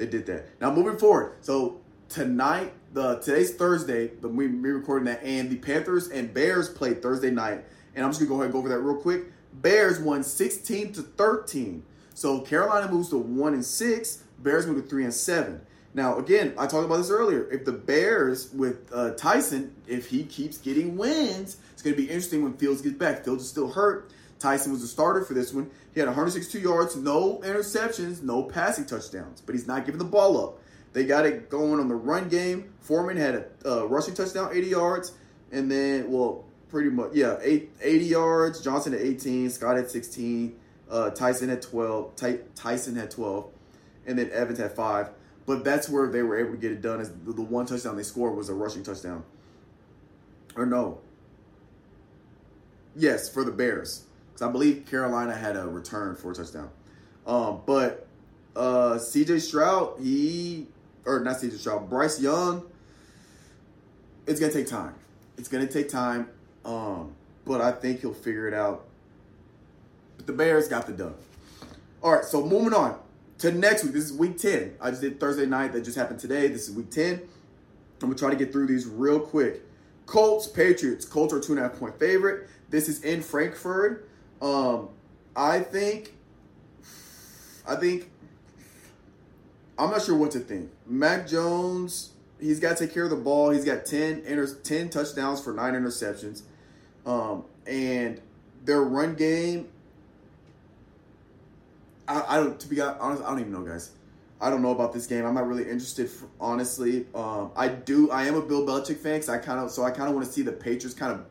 [0.00, 0.46] they did that.
[0.60, 5.56] Now moving forward, so tonight, the today's Thursday, the we we recording that, and the
[5.56, 7.64] Panthers and Bears played Thursday night.
[7.94, 9.24] And I'm just gonna go ahead and go over that real quick.
[9.52, 11.82] Bears won 16 to 13.
[12.14, 14.24] So Carolina moves to one and six.
[14.38, 15.60] Bears move to three and seven.
[15.92, 17.48] Now, again, I talked about this earlier.
[17.50, 22.08] If the Bears with uh, Tyson, if he keeps getting wins, it's going to be
[22.08, 23.24] interesting when Fields gets back.
[23.24, 24.12] Fields is still hurt.
[24.40, 25.70] Tyson was the starter for this one.
[25.92, 30.42] He had 162 yards, no interceptions, no passing touchdowns, but he's not giving the ball
[30.42, 30.58] up.
[30.92, 32.72] They got it going on the run game.
[32.80, 35.12] Foreman had a rushing touchdown, 80 yards,
[35.52, 38.60] and then, well, pretty much, yeah, eight, 80 yards.
[38.60, 40.56] Johnson at 18, Scott at 16,
[40.90, 43.46] uh, Tyson at 12, Ty- Tyson had 12,
[44.06, 45.10] and then Evans had five.
[45.46, 47.00] But that's where they were able to get it done.
[47.00, 49.22] Is the, the one touchdown they scored was a rushing touchdown,
[50.56, 51.00] or no?
[52.96, 54.04] Yes, for the Bears,
[54.40, 56.70] because I believe Carolina had a return for a touchdown.
[57.26, 58.06] Um, but
[58.56, 59.38] uh, C.J.
[59.38, 60.66] Stroud, he
[61.04, 61.56] or not C.J.
[61.56, 62.64] Stroud, Bryce Young.
[64.26, 64.94] It's gonna take time.
[65.36, 66.28] It's gonna take time,
[66.64, 67.12] um,
[67.44, 68.86] but I think he'll figure it out.
[70.16, 71.14] But the Bears got the done.
[72.02, 72.98] All right, so moving on
[73.38, 73.92] to next week.
[73.92, 74.76] This is week 10.
[74.80, 75.72] I just did Thursday night.
[75.72, 76.48] That just happened today.
[76.48, 77.12] This is week 10.
[77.12, 77.20] I'm
[78.00, 79.60] going to try to get through these real quick.
[80.06, 81.04] Colts, Patriots.
[81.04, 82.48] Colts are two and a half point favorite.
[82.70, 84.09] This is in Frankfurt.
[84.40, 84.88] Um,
[85.36, 86.14] I think,
[87.66, 88.10] I think,
[89.78, 90.70] I'm not sure what to think.
[90.86, 93.50] Mac Jones, he's got to take care of the ball.
[93.50, 96.42] He's got 10, inter- 10 touchdowns for nine interceptions.
[97.06, 98.20] Um, and
[98.64, 99.68] their run game
[102.10, 103.92] I, don't to be honest, I don't even know, guys.
[104.40, 105.24] I don't know about this game.
[105.26, 107.06] I'm not really interested, honestly.
[107.14, 108.10] Um, I do.
[108.10, 110.32] I am a Bill Belichick fan, I kind of so I kind of want to
[110.32, 111.24] see the Patriots kind of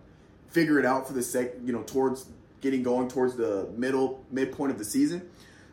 [0.49, 1.53] figure it out for the sec.
[1.63, 2.27] You know, towards
[2.61, 5.29] getting going towards the middle midpoint of the season.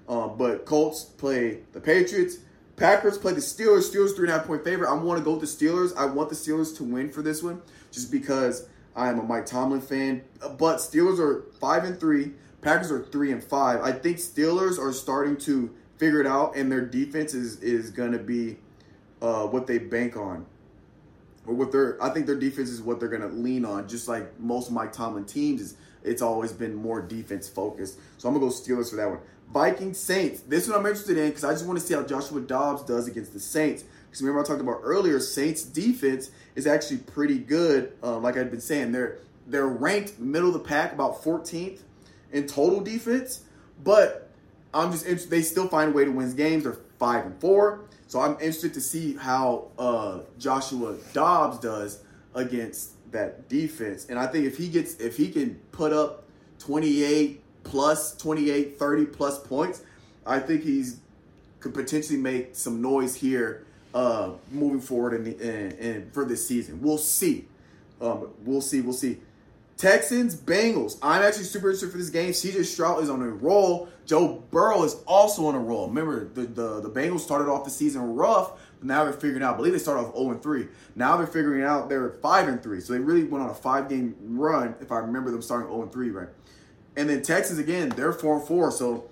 [0.09, 2.38] Um, but Colts play the Patriots.
[2.77, 3.90] Packers play the Steelers.
[3.90, 4.90] Steelers three and a half point favorite.
[4.90, 5.96] I want to go with the Steelers.
[5.96, 9.46] I want the Steelers to win for this one, just because I am a Mike
[9.46, 10.22] Tomlin fan.
[10.40, 12.33] But Steelers are five and three.
[12.61, 13.81] Packers are three and five.
[13.81, 18.12] I think Steelers are starting to figure it out, and their defense is is going
[18.12, 18.59] to be
[19.22, 20.46] uh, what they bank on,
[21.46, 23.88] or what their I think their defense is what they're going to lean on.
[23.88, 27.98] Just like most Mike Tomlin teams, is it's always been more defense focused.
[28.18, 29.18] So I'm gonna go Steelers for that one.
[29.52, 30.40] Vikings Saints.
[30.40, 33.08] This one I'm interested in because I just want to see how Joshua Dobbs does
[33.08, 33.84] against the Saints.
[34.06, 37.92] Because remember I talked about earlier, Saints defense is actually pretty good.
[38.02, 41.80] Uh, like I've been saying, they're they're ranked middle of the pack, about 14th
[42.32, 43.42] in total defense,
[43.82, 44.30] but
[44.74, 45.30] I'm just interested.
[45.30, 46.64] They still find a way to win games.
[46.64, 52.02] They're five and four, so I'm interested to see how uh, Joshua Dobbs does
[52.34, 54.06] against that defense.
[54.08, 56.24] And I think if he gets, if he can put up
[56.58, 59.82] 28 plus 28, 30 plus points,
[60.24, 61.00] I think he's
[61.60, 63.64] could potentially make some noise here
[63.94, 66.80] uh, moving forward in the in, for this season.
[66.82, 67.46] We'll see.
[68.00, 68.80] Um, we'll see.
[68.80, 69.18] We'll see.
[69.76, 70.96] Texans, Bengals.
[71.02, 72.30] I'm actually super interested for this game.
[72.30, 73.88] CJ Stroud is on a roll.
[74.06, 75.88] Joe Burrow is also on a roll.
[75.88, 79.54] Remember, the, the, the Bengals started off the season rough, now they're figuring out.
[79.54, 80.68] I believe they started off 0 and 3.
[80.94, 82.80] Now they're figuring out they're 5 and 3.
[82.80, 85.82] So they really went on a five game run, if I remember them starting 0
[85.82, 86.28] and 3, right?
[86.96, 88.70] And then Texas again, they're 4 and 4.
[88.70, 89.08] So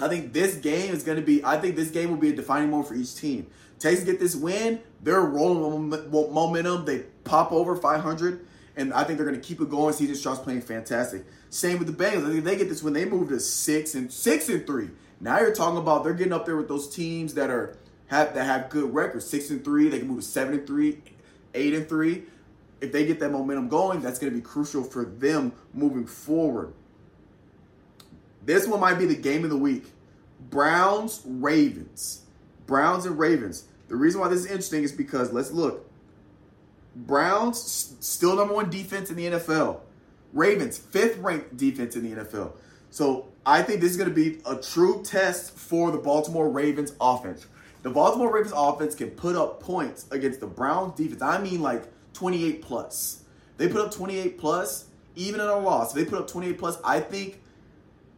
[0.00, 2.36] I think this game is going to be, I think this game will be a
[2.36, 3.46] defining moment for each team.
[3.78, 6.84] Texas get this win, they're rolling momentum.
[6.84, 8.44] They pop over 500
[8.76, 9.92] and I think they're going to keep it going.
[9.92, 11.24] CJ Stroud's playing fantastic.
[11.50, 12.26] Same with the Bengals.
[12.28, 14.90] I think they get this when they move to six and six and three.
[15.20, 17.76] Now you're talking about they're getting up there with those teams that are
[18.08, 19.26] have that have good records.
[19.26, 21.00] Six and three, they can move to seven and three,
[21.54, 22.24] eight and three.
[22.80, 26.72] If they get that momentum going, that's going to be crucial for them moving forward.
[28.44, 29.84] This one might be the game of the week.
[30.48, 32.22] Browns, Ravens.
[32.66, 33.64] Browns and Ravens.
[33.88, 35.90] The reason why this is interesting is because let's look.
[36.94, 39.80] Browns still number one defense in the NFL.
[40.32, 42.52] Ravens fifth ranked defense in the NFL.
[42.90, 46.92] So I think this is going to be a true test for the Baltimore Ravens
[47.00, 47.46] offense.
[47.82, 51.22] The Baltimore Ravens offense can put up points against the Browns defense.
[51.22, 53.24] I mean like 28 plus.
[53.56, 55.90] They put up 28 plus even in a loss.
[55.90, 57.40] If they put up 28 plus, I think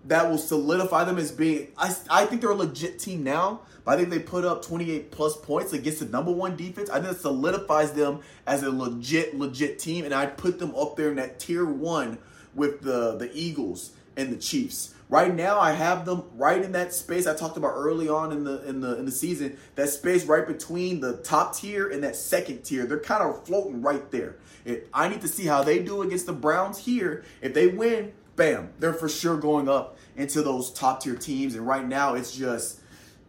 [0.06, 3.92] that will solidify them as being I, I think they're a legit team now but
[3.92, 6.90] I think they put up 28 plus points against the number one defense.
[6.90, 10.04] I think it solidifies them as a legit, legit team.
[10.04, 12.18] And I put them up there in that tier one
[12.54, 14.94] with the, the Eagles and the Chiefs.
[15.10, 18.44] Right now, I have them right in that space I talked about early on in
[18.44, 19.58] the in the in the season.
[19.74, 22.86] That space right between the top tier and that second tier.
[22.86, 24.36] They're kind of floating right there.
[24.64, 27.24] If I need to see how they do against the Browns here.
[27.42, 31.56] If they win, bam, they're for sure going up into those top tier teams.
[31.56, 32.78] And right now, it's just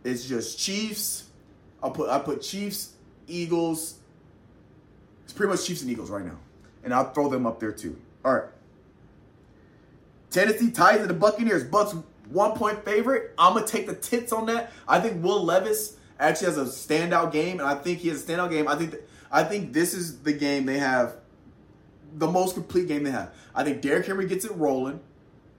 [0.03, 1.23] it's just Chiefs.
[1.81, 2.93] I put I put Chiefs,
[3.25, 3.95] Eagles.
[5.23, 6.37] It's pretty much Chiefs and Eagles right now.
[6.83, 7.99] And I'll throw them up there too.
[8.23, 8.49] All right.
[10.31, 11.63] Tennessee ties and the Buccaneers.
[11.63, 11.93] Bucks
[12.29, 13.33] one point favorite.
[13.37, 14.71] I'm gonna take the tits on that.
[14.87, 18.25] I think Will Levis actually has a standout game, and I think he has a
[18.25, 18.67] standout game.
[18.67, 21.15] I think th- I think this is the game they have
[22.13, 23.33] the most complete game they have.
[23.53, 24.99] I think Derrick Henry gets it rolling,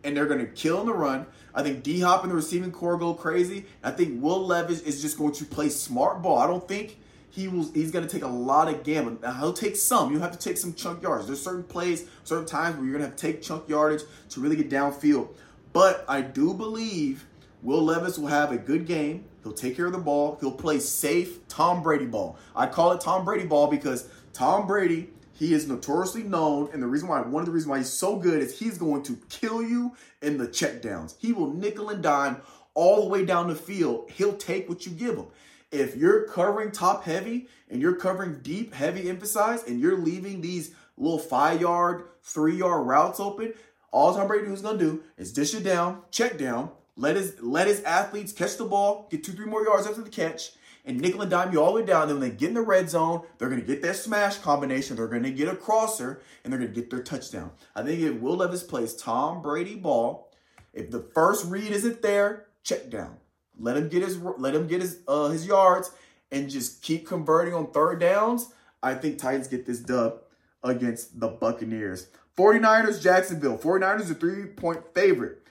[0.05, 1.27] and they're gonna kill in the run.
[1.55, 3.67] I think D Hop and the receiving corps go crazy.
[3.85, 6.39] I think Will Levis is just going to play smart ball.
[6.39, 6.99] I don't think
[7.33, 7.71] he will.
[7.73, 9.19] He's going to take a lot of gambling.
[9.23, 10.13] Now he'll take some.
[10.13, 11.27] You have to take some chunk yards.
[11.27, 14.41] There's certain plays, certain times where you're going to have to take chunk yardage to
[14.41, 15.29] really get downfield.
[15.73, 17.27] But I do believe
[17.63, 19.25] Will Levis will have a good game.
[19.43, 20.37] He'll take care of the ball.
[20.41, 22.39] He'll play safe Tom Brady ball.
[22.55, 25.09] I call it Tom Brady ball because Tom Brady
[25.43, 28.17] he is notoriously known, and the reason why one of the reasons why he's so
[28.17, 31.17] good is he's going to kill you in the checkdowns.
[31.19, 32.43] He will nickel and dime
[32.75, 34.11] all the way down the field.
[34.13, 35.27] He'll take what you give him.
[35.73, 40.75] If you're covering top heavy and you're covering deep, heavy emphasize, and you're leaving these
[40.99, 43.55] little five yard, three yard routes open,
[43.91, 47.67] all Tom Brady is gonna do is dish it down, check down, let his let
[47.67, 50.53] his athletes catch the ball, get two, three more yards after the catch,
[50.85, 52.09] and nickel and dime you all the way down.
[52.09, 54.97] Then when they get in the red zone, they're going to get their smash combination.
[54.97, 57.53] They're going to get a crosser, and they're going to get their touchdown.
[57.75, 60.31] I think if Will Levis plays Tom Brady ball,
[60.73, 63.17] if the first read isn't there, check down.
[63.59, 65.91] Let him get his let him get his uh, his yards
[66.31, 68.53] and just keep converting on third downs.
[68.83, 70.23] I think Titans get this dub
[70.65, 72.09] against the Buccaneers.
[72.37, 73.59] 49ers, Jacksonville.
[73.59, 75.43] 49ers a three-point favorite.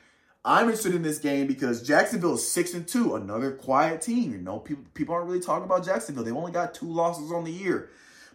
[0.43, 4.31] I'm interested in this game because Jacksonville is six and two, another quiet team.
[4.31, 6.23] You know, people people aren't really talking about Jacksonville.
[6.23, 7.89] They've only got two losses on the year.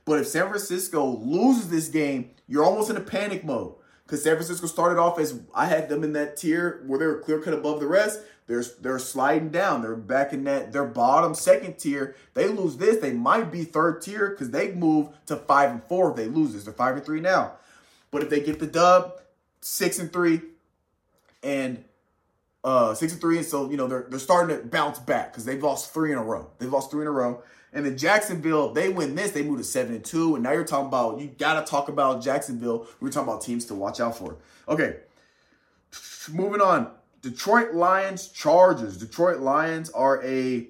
[0.04, 3.74] But if San Francisco loses this game, you're almost in a panic mode.
[4.04, 7.18] Because San Francisco started off as I had them in that tier where they were
[7.18, 8.20] clear cut above the rest.
[8.46, 9.82] They're they're sliding down.
[9.82, 12.14] They're back in that their bottom second tier.
[12.34, 16.10] They lose this, they might be third tier because they move to five and four
[16.10, 16.64] if they lose this.
[16.64, 17.54] They're five and three now.
[18.10, 19.20] But if they get the dub,
[19.60, 20.42] six and three,
[21.42, 21.84] and
[22.62, 25.44] uh, six and three, and so you know they're they're starting to bounce back because
[25.44, 26.48] they've lost three in a row.
[26.58, 29.64] They've lost three in a row, and then Jacksonville they win this, they move to
[29.64, 32.86] seven and two, and now you're talking about you got to talk about Jacksonville.
[33.00, 34.36] We're talking about teams to watch out for.
[34.68, 34.98] Okay,
[36.32, 36.92] moving on.
[37.20, 38.96] Detroit Lions Chargers.
[38.96, 40.68] Detroit Lions are a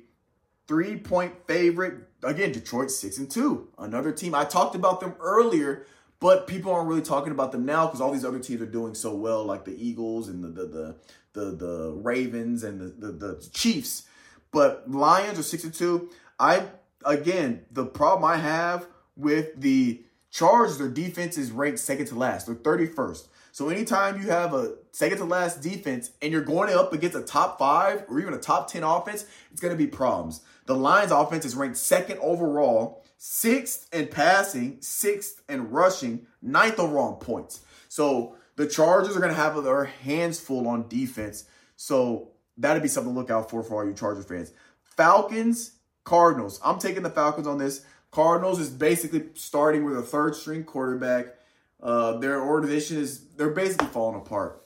[0.66, 2.08] three point favorite.
[2.22, 3.68] Again, Detroit six and two.
[3.78, 5.86] Another team I talked about them earlier
[6.20, 8.94] but people aren't really talking about them now because all these other teams are doing
[8.94, 10.96] so well, like the Eagles and the the the
[11.32, 14.04] the, the Ravens and the, the, the Chiefs.
[14.50, 16.10] But Lions are six and two.
[16.38, 16.64] I
[17.04, 22.46] again the problem I have with the Chargers, their defense is ranked second to last.
[22.46, 23.28] They're 31st.
[23.56, 27.22] So anytime you have a second to last defense and you're going up against a
[27.22, 30.42] top five or even a top 10 offense, it's going to be problems.
[30.66, 37.14] The Lions offense is ranked second overall sixth in passing, sixth in rushing, ninth overall
[37.14, 37.62] in points.
[37.88, 41.44] So the Chargers are going to have their hands full on defense.
[41.76, 44.52] So that'd be something to look out for for all you Charger fans.
[44.82, 46.60] Falcons, Cardinals.
[46.62, 47.86] I'm taking the Falcons on this.
[48.10, 51.35] Cardinals is basically starting with a third string quarterback.
[51.82, 54.64] Uh, their organization is they're basically falling apart.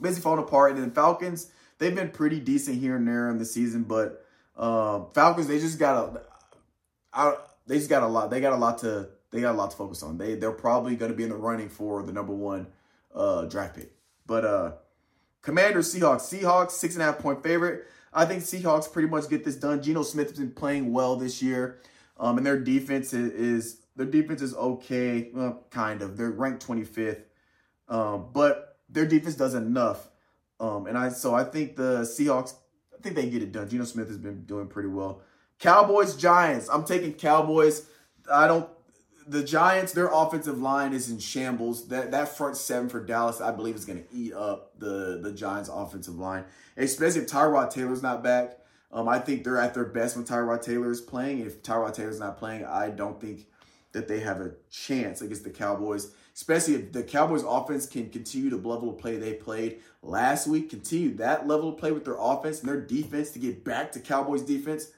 [0.00, 0.72] Basically falling apart.
[0.72, 4.24] And then Falcons, they've been pretty decent here and there in the season, but
[4.56, 6.22] uh, Falcons, they just got a.
[7.12, 7.34] I,
[7.66, 8.30] they just got a lot.
[8.30, 10.18] They got a lot to they got a lot to focus on.
[10.18, 12.66] They they're probably going to be in the running for the number one
[13.14, 13.92] uh, draft pick.
[14.26, 14.72] But uh,
[15.42, 17.86] Commanders Seahawks Seahawks six and a half point favorite.
[18.12, 19.82] I think Seahawks pretty much get this done.
[19.82, 21.78] Geno Smith has been playing well this year,
[22.18, 26.16] um, and their defense is, is their defense is okay, well, kind of.
[26.16, 27.22] They're ranked 25th,
[27.88, 30.08] um, but their defense does enough.
[30.60, 32.54] Um, and I so I think the Seahawks.
[32.96, 33.68] I think they get it done.
[33.68, 35.20] Geno Smith has been doing pretty well.
[35.58, 36.68] Cowboys, Giants.
[36.68, 37.86] I'm taking Cowboys.
[38.32, 38.68] I don't.
[39.26, 41.88] The Giants, their offensive line is in shambles.
[41.88, 45.32] That that front seven for Dallas, I believe, is going to eat up the the
[45.32, 46.44] Giants' offensive line,
[46.76, 48.58] especially if Tyrod Taylor's not back.
[48.92, 51.40] Um, I think they're at their best when Tyrod Taylor is playing.
[51.40, 53.46] If Tyrod Taylor's not playing, I don't think
[53.92, 56.12] that they have a chance against the Cowboys.
[56.34, 60.70] Especially if the Cowboys' offense can continue the level of play they played last week,
[60.70, 64.00] continue that level of play with their offense and their defense to get back to
[64.00, 64.92] Cowboys' defense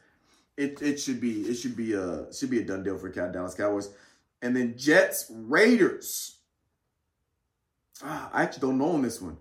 [0.61, 3.55] it, it should be it should be a should be a done deal for Dallas
[3.55, 3.91] Cowboys.
[4.43, 6.37] And then Jets Raiders.
[8.03, 9.39] Ah, I actually don't know on this one.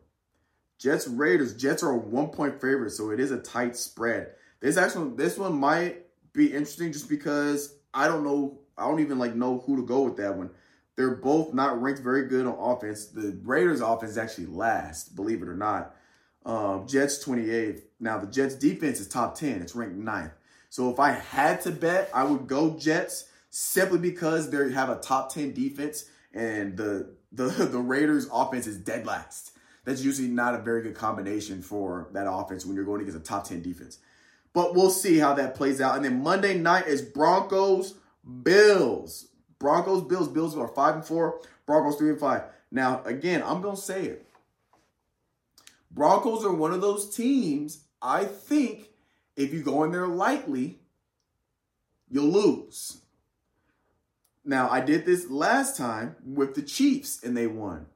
[0.78, 1.56] Jets Raiders.
[1.56, 4.34] Jets are a one point favorite, so it is a tight spread.
[4.62, 8.60] This actually this one might be interesting just because I don't know.
[8.80, 10.50] I don't even like know who to go with that one.
[10.96, 13.06] They're both not ranked very good on offense.
[13.06, 15.96] The Raiders offense actually last, believe it or not.
[16.46, 17.82] Um, Jets 28th.
[18.00, 19.62] Now the Jets defense is top 10.
[19.62, 20.32] It's ranked ninth.
[20.70, 24.98] So if I had to bet, I would go Jets simply because they have a
[24.98, 29.52] top 10 defense and the the the Raiders offense is dead last.
[29.86, 33.24] That's usually not a very good combination for that offense when you're going against a
[33.24, 34.00] top 10 defense.
[34.54, 35.96] But we'll see how that plays out.
[35.96, 37.96] And then Monday night is Broncos
[38.44, 39.28] Bills.
[39.58, 40.28] Broncos Bills.
[40.28, 42.44] Bills are 5 and 4, Broncos 3 and 5.
[42.72, 44.26] Now, again, I'm to say it.
[45.92, 48.90] Broncos are one of those teams I think
[49.36, 50.80] if you go in there lightly,
[52.10, 53.00] you'll lose.
[54.46, 57.88] Now, I did this last time with the Chiefs and they won.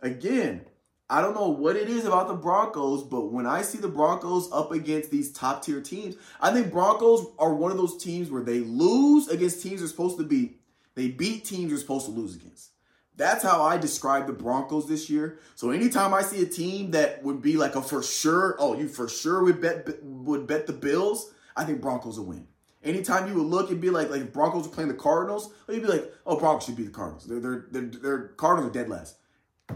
[0.00, 0.66] Again,
[1.10, 4.48] I don't know what it is about the Broncos, but when I see the Broncos
[4.52, 8.44] up against these top tier teams, I think Broncos are one of those teams where
[8.44, 10.60] they lose against teams they're supposed to beat.
[10.94, 12.70] They beat teams they're supposed to lose against.
[13.16, 15.40] That's how I describe the Broncos this year.
[15.56, 18.86] So anytime I see a team that would be like a for sure, oh, you
[18.86, 22.46] for sure would bet would bet the Bills, I think Broncos will win.
[22.84, 25.82] Anytime you would look and be like, like Broncos are playing the Cardinals, or you'd
[25.82, 27.26] be like, oh, Broncos should be the Cardinals.
[27.26, 29.16] They're, they're Cardinals are dead last.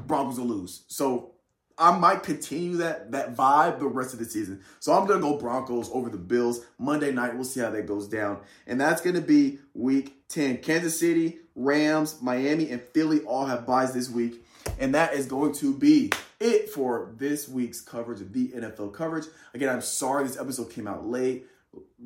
[0.06, 0.84] Broncos will lose.
[0.88, 1.32] So
[1.76, 4.62] I might continue that that vibe the rest of the season.
[4.80, 7.34] So I'm gonna go Broncos over the Bills Monday night.
[7.34, 10.58] We'll see how that goes down, and that's gonna be Week 10.
[10.58, 14.44] Kansas City, Rams, Miami, and Philly all have byes this week,
[14.78, 19.26] and that is going to be it for this week's coverage of the NFL coverage.
[19.54, 21.46] Again, I'm sorry this episode came out late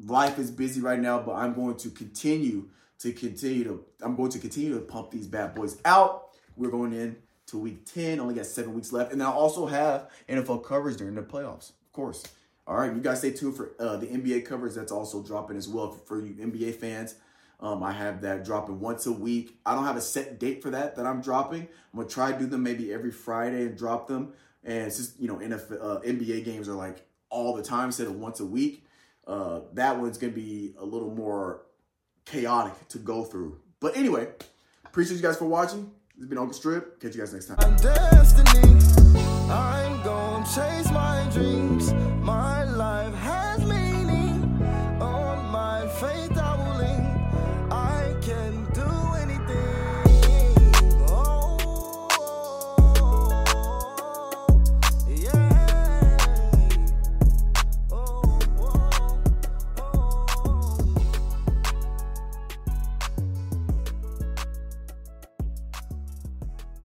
[0.07, 2.69] life is busy right now, but I'm going to continue
[3.01, 6.31] to continue to I'm going to continue to pump these bad boys out.
[6.57, 7.17] We're going in
[7.49, 9.13] to week 10, only got seven weeks left.
[9.13, 12.25] And then I also have NFL coverage during the playoffs, of course.
[12.67, 15.69] All right, you guys stay tuned for uh, the NBA coverage that's also dropping as
[15.69, 17.15] well for, you NBA fans.
[17.61, 19.59] Um, I have that dropping once a week.
[19.65, 21.63] I don't have a set date for that that I'm dropping.
[21.63, 24.35] I'm gonna try to do them maybe every Friday and drop them.
[24.63, 28.07] And it's just you know NFL, uh, NBA games are like all the time instead
[28.07, 28.85] of once a week.
[29.27, 31.63] Uh, that one's to be a little more
[32.27, 33.59] chaotic to go through.
[33.81, 34.29] But anyway,
[34.85, 35.91] appreciate you guys for watching.
[36.19, 36.99] This has been Uncle Strip.
[36.99, 37.59] Catch you guys next time.